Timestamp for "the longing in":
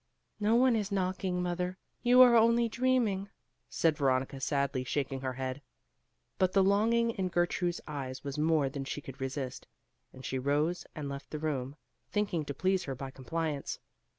6.53-7.27